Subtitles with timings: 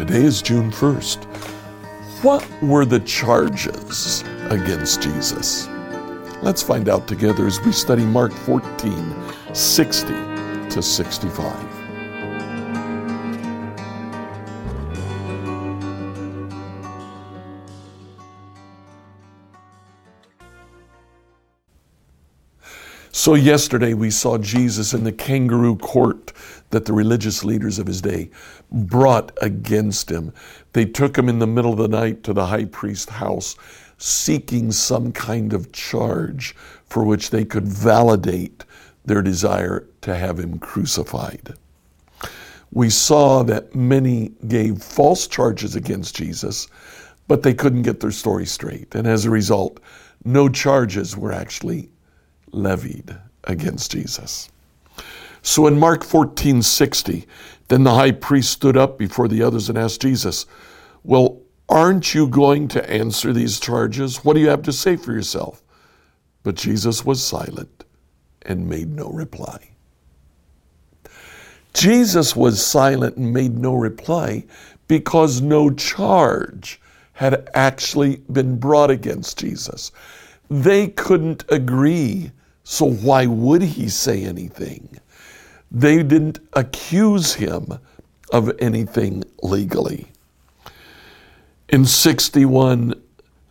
[0.00, 1.24] Today is June 1st.
[2.24, 5.68] What were the charges against Jesus?
[6.40, 9.14] Let's find out together as we study Mark 14
[9.52, 10.06] 60
[10.70, 11.79] to 65.
[23.20, 26.32] So, yesterday we saw Jesus in the kangaroo court
[26.70, 28.30] that the religious leaders of his day
[28.72, 30.32] brought against him.
[30.72, 33.56] They took him in the middle of the night to the high priest's house,
[33.98, 36.56] seeking some kind of charge
[36.86, 38.64] for which they could validate
[39.04, 41.52] their desire to have him crucified.
[42.72, 46.68] We saw that many gave false charges against Jesus,
[47.28, 48.94] but they couldn't get their story straight.
[48.94, 49.78] And as a result,
[50.24, 51.90] no charges were actually
[52.52, 54.50] levied against Jesus.
[55.42, 57.26] So in Mark 14 60,
[57.68, 60.46] then the high priest stood up before the others and asked Jesus,
[61.04, 64.24] Well, aren't you going to answer these charges?
[64.24, 65.62] What do you have to say for yourself?
[66.42, 67.84] But Jesus was silent
[68.42, 69.70] and made no reply.
[71.72, 74.44] Jesus was silent and made no reply
[74.88, 76.80] because no charge
[77.12, 79.92] had actually been brought against Jesus.
[80.50, 82.32] They couldn't agree
[82.70, 85.00] so why would he say anything?
[85.72, 87.80] They didn't accuse him
[88.32, 90.06] of anything legally.
[91.68, 92.94] In 61,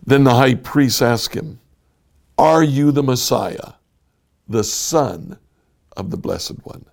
[0.06, 1.60] then the high priest asked him,
[2.38, 3.74] Are you the Messiah,
[4.48, 5.38] the Son
[5.98, 6.86] of the Blessed One?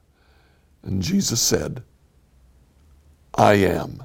[0.82, 1.84] And Jesus said,
[3.36, 4.02] I am.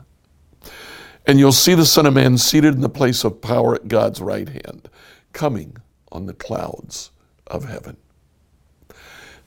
[1.25, 4.21] And you'll see the Son of Man seated in the place of power at God's
[4.21, 4.89] right hand,
[5.33, 5.77] coming
[6.11, 7.09] on the clouds
[7.47, 7.97] of heaven.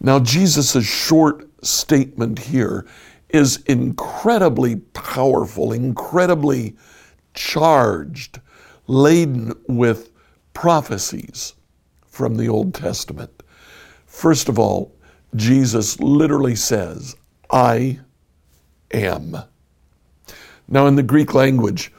[0.05, 2.85] Now, Jesus' short statement here
[3.31, 6.77] is incredibly powerful, incredibly
[7.33, 8.39] charged,
[8.87, 10.11] laden with
[10.53, 11.55] prophecies
[12.07, 13.43] from the Old Testament.
[14.05, 14.95] First of all,
[15.37, 17.17] Jesus literally says,
[17.51, 17.99] I
[18.93, 19.39] am.
[20.69, 21.91] Now, in the Greek language,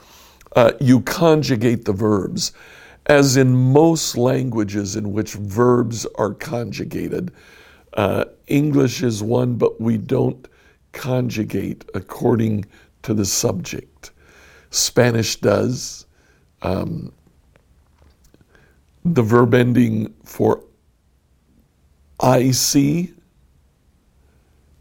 [0.55, 2.53] uh, you conjugate the verbs.
[3.07, 7.31] As in most languages in which verbs are conjugated,
[7.95, 10.47] uh, English is one, but we don't
[10.91, 12.65] conjugate according
[13.03, 14.11] to the subject.
[14.69, 16.05] Spanish does.
[16.61, 17.13] Um,
[19.03, 20.63] the verb ending for
[22.23, 23.09] IC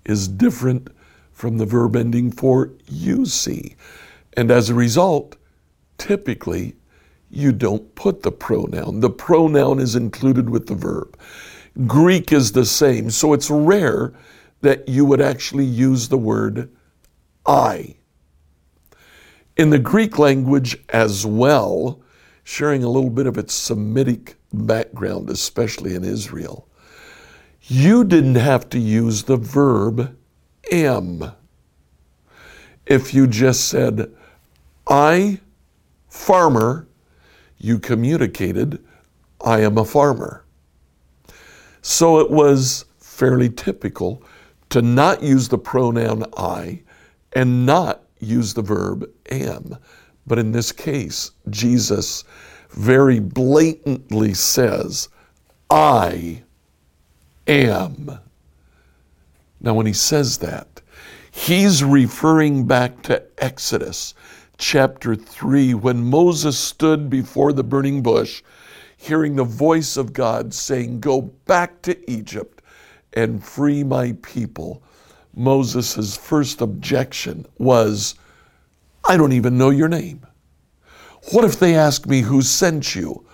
[0.06, 0.88] is different
[1.32, 3.74] from the verb ending for UC.
[4.36, 5.36] And as a result,
[5.98, 6.76] typically
[7.30, 9.00] you don't put the pronoun.
[9.00, 11.19] The pronoun is included with the verb.
[11.86, 13.10] Greek is the same.
[13.10, 14.12] So it's rare
[14.60, 16.70] that you would actually use the word
[17.44, 17.96] I.
[19.56, 22.00] In the Greek language as well,
[22.44, 26.68] sharing a little bit of its Semitic background, especially in Israel,
[27.62, 30.16] you didn't have to use the verb
[30.70, 31.32] am.
[32.86, 34.12] If you just said,
[34.86, 35.41] I,
[36.08, 36.86] farmer,
[37.56, 38.84] you communicated,
[39.41, 40.44] I am a farmer.
[41.87, 44.22] So it was fairly typical
[44.71, 46.81] to not use the pronoun I
[47.34, 49.77] and not use the verb am.
[50.27, 52.25] But in this case, Jesus
[52.71, 55.11] very blatantly says,
[55.69, 56.45] I
[57.47, 58.19] am.
[59.61, 60.81] Now, when he says that,
[61.31, 64.15] he's referring back to Exodus
[64.56, 68.43] chapter 3 when Moses stood before the burning bush
[69.04, 72.62] hearing the voice of God saying, Go back to Egypt
[73.12, 74.82] and free my people,
[75.34, 78.15] Moses' first objection was,
[79.06, 80.26] I don't even know your name.
[81.32, 83.26] What if they ask me who sent you?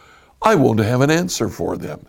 [0.42, 2.06] I won't have an answer for them.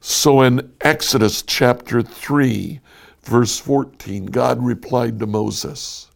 [0.00, 2.80] So in Exodus chapter 3,
[3.22, 6.10] verse 14, God replied to Moses,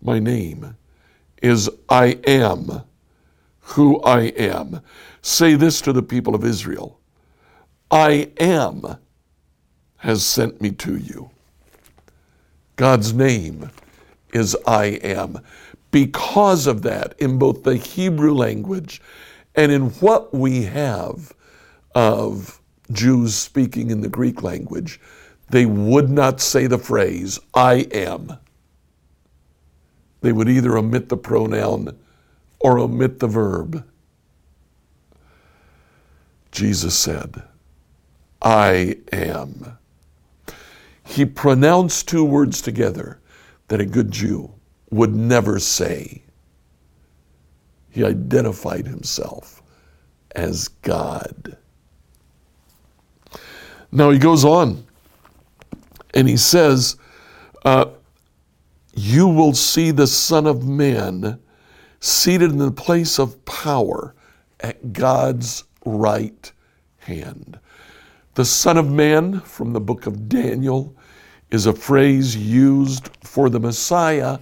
[0.00, 0.76] My name
[1.42, 2.82] is I am
[3.66, 4.80] who I am.
[5.22, 7.00] Say this to the people of Israel
[7.90, 8.96] I am
[9.98, 11.30] has sent me to you.
[12.76, 13.70] God's name
[14.32, 15.40] is I am.
[15.90, 19.00] Because of that, in both the Hebrew language
[19.54, 21.32] and in what we have
[21.94, 22.60] of
[22.92, 25.00] Jews speaking in the Greek language,
[25.48, 28.36] they would not say the phrase, I am.
[30.20, 31.98] They would either omit the pronoun
[32.66, 33.84] or omit the verb.
[36.50, 37.44] Jesus said,
[38.42, 39.78] I am.
[41.04, 43.20] He pronounced two words together
[43.68, 44.50] that a good Jew
[44.90, 46.24] would never say.
[47.88, 49.62] He identified himself
[50.34, 51.56] as God.
[53.92, 54.84] Now he goes on
[56.14, 56.96] and he says,
[57.64, 57.90] uh,
[58.92, 61.38] You will see the Son of Man
[62.00, 64.14] seated in the place of power
[64.60, 66.52] at God's right
[66.98, 67.58] hand.
[68.34, 70.94] The Son of Man from the book of Daniel
[71.50, 74.38] is a phrase used for the Messiah,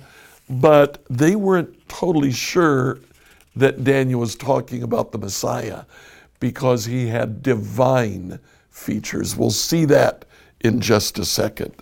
[0.48, 2.98] but they weren't totally sure
[3.56, 5.84] that Daniel was talking about the Messiah
[6.40, 8.38] because he had divine
[8.70, 9.36] features.
[9.36, 10.24] We'll see that
[10.60, 11.74] in just a second.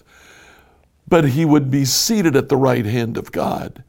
[1.08, 3.82] But he would be seated at the right hand of God.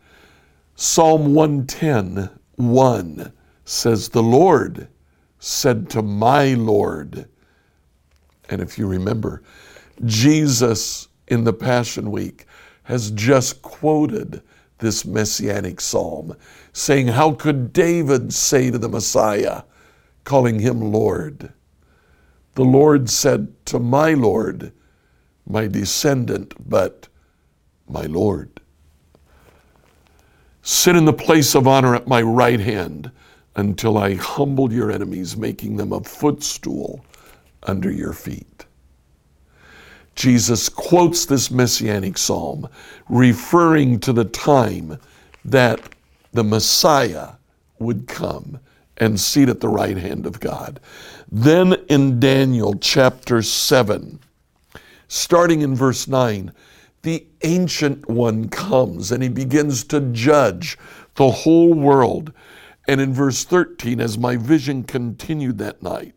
[0.76, 3.34] Psalm 110 1
[3.64, 4.88] says, The Lord
[5.38, 7.28] said to my Lord,
[8.50, 9.44] and if you remember,
[10.06, 12.46] Jesus in the Passion Week
[12.84, 14.42] has just quoted
[14.80, 16.36] this messianic psalm,
[16.74, 19.64] saying, How could David say to the Messiah,
[20.24, 21.54] calling him Lord?
[22.56, 24.72] The Lord said to my Lord,
[25.48, 27.08] my descendant, but
[27.88, 28.60] my Lord.
[30.64, 33.12] Sit in the place of honor at my right hand
[33.58, 37.06] until I humble your enemies, making them a footstool
[37.64, 38.66] under your feet.
[40.16, 42.70] Jesus quotes this messianic psalm,
[43.10, 44.98] referring to the time
[45.44, 45.82] that
[46.32, 47.32] the Messiah
[47.80, 48.60] would come
[48.98, 50.80] and seat at the right hand of God.
[51.30, 54.20] Then in Daniel chapter 7,
[55.10, 56.54] starting in verse 9,
[57.04, 60.78] the ancient one comes and he begins to judge
[61.16, 62.34] the whole world.
[62.88, 66.16] And in verse 13, as my vision continued that night,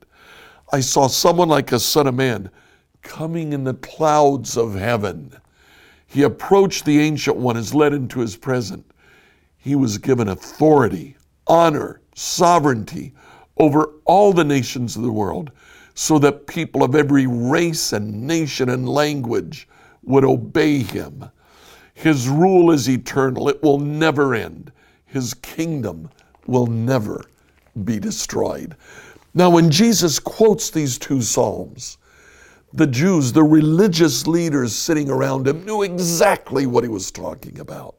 [0.73, 2.51] I saw someone like a son of man
[3.03, 5.33] coming in the clouds of heaven.
[6.07, 8.85] He approached the ancient one, is led into his presence.
[9.57, 11.17] He was given authority,
[11.49, 13.13] honor, sovereignty
[13.59, 15.51] over all the nations of the world,
[15.95, 19.69] so that people of every race and nation and language
[20.07, 21.31] would obey him.
[21.95, 24.73] His rule is eternal, it will never end.
[25.05, 26.11] His kingdom
[26.47, 27.25] will never
[27.85, 28.77] be destroyed.
[29.35, 31.99] Now, when Jesus quotes these two Psalms,
[32.73, 37.97] the Jews, the religious leaders sitting around him, knew exactly what he was talking about.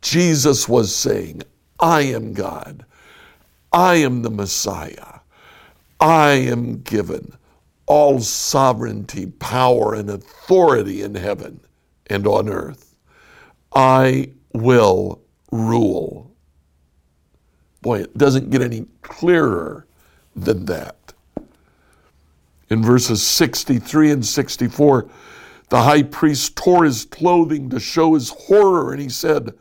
[0.00, 1.42] Jesus was saying,
[1.80, 2.84] I am God.
[3.72, 5.20] I am the Messiah.
[6.00, 7.34] I am given
[7.92, 11.60] all sovereignty, power, and authority in heaven
[12.06, 12.96] and on earth.
[13.74, 16.34] I will rule.
[17.82, 19.86] Boy, it doesn't get any clearer
[20.34, 21.12] than that.
[22.70, 25.10] In verses 63 and 64,
[25.68, 29.52] the high priest tore his clothing to show his horror, and he said,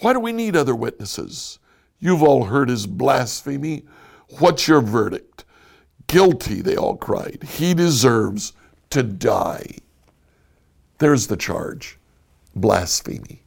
[0.00, 1.60] Why do we need other witnesses?
[2.00, 3.84] You've all heard his blasphemy.
[4.40, 5.44] What's your verdict?
[6.10, 7.44] Guilty, they all cried.
[7.44, 8.52] He deserves
[8.90, 9.76] to die.
[10.98, 11.98] There's the charge
[12.56, 13.44] blasphemy.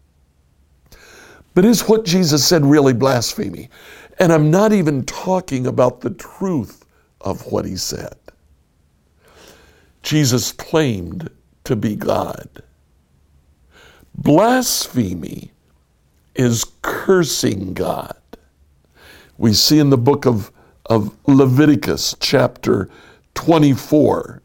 [1.54, 3.70] But is what Jesus said really blasphemy?
[4.18, 6.86] And I'm not even talking about the truth
[7.20, 8.16] of what he said.
[10.02, 11.30] Jesus claimed
[11.66, 12.48] to be God.
[14.16, 15.52] Blasphemy
[16.34, 18.16] is cursing God.
[19.38, 20.50] We see in the book of,
[20.88, 22.90] of Leviticus, chapter
[23.36, 24.42] 24,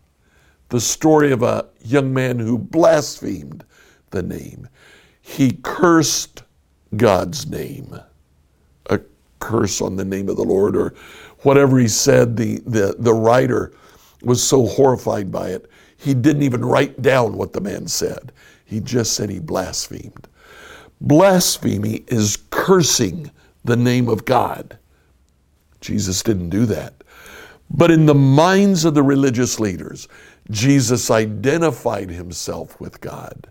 [0.68, 3.64] the story of a young man who blasphemed
[4.11, 4.68] the name.
[5.21, 6.42] He cursed
[6.97, 7.99] God's name,
[8.88, 9.00] a
[9.40, 10.95] curse on the name of the Lord, or
[11.42, 12.37] whatever he said.
[12.37, 13.73] The, the, the writer
[14.23, 18.33] was so horrified by it, he didn't even write down what the man said.
[18.64, 20.28] He just said he blasphemed.
[21.00, 23.30] Blasphemy is cursing
[23.64, 24.78] the name of God.
[25.80, 26.94] Jesus didn't do that.
[27.70, 30.08] But in the minds of the religious leaders,
[30.50, 33.49] Jesus identified himself with God.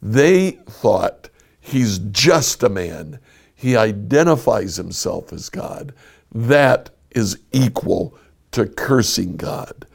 [0.00, 1.28] They thought
[1.60, 3.18] he's just a man.
[3.54, 5.92] He identifies himself as God.
[6.32, 8.16] That is equal
[8.52, 9.86] to cursing God.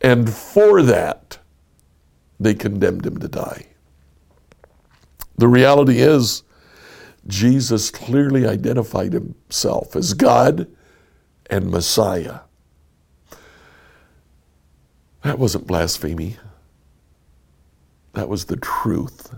[0.00, 1.38] And for that,
[2.40, 3.66] they condemned him to die.
[5.36, 6.44] The reality is,
[7.26, 10.66] Jesus clearly identified himself as God
[11.48, 12.40] and Messiah.
[15.22, 16.36] That wasn't blasphemy.
[18.14, 19.34] That was the truth.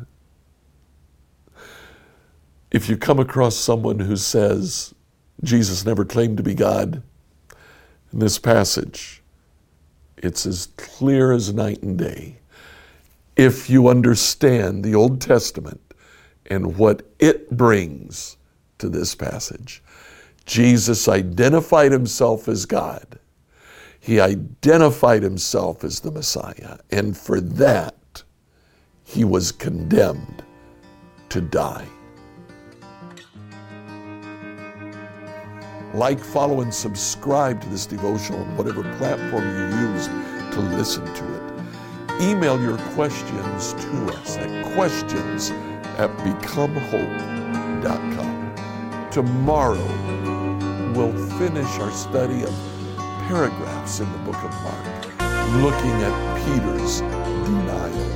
[2.71, 4.95] If you come across someone who says
[5.43, 7.03] Jesus never claimed to be God,
[8.13, 9.23] in this passage,
[10.17, 12.39] it's as clear as night and day.
[13.37, 15.81] If you understand the Old Testament
[16.47, 18.37] and what it brings
[18.79, 19.83] to this passage.
[20.47, 23.19] Jesus identified himself as God.
[24.01, 26.79] He identified himself as the Messiah.
[26.91, 28.25] And for that,
[29.05, 30.43] he was condemned
[31.29, 31.87] to die.
[35.93, 40.07] Like, follow, and subscribe to this devotional on whatever platform you use
[40.55, 41.43] to listen to it.
[42.23, 45.51] Email your questions to us at questions
[45.99, 49.11] at becomehope.com.
[49.11, 49.89] Tomorrow,
[50.95, 52.55] we'll finish our study of
[53.29, 54.85] paragraphs in the book of Mark,
[55.63, 58.10] looking at Peter's denial.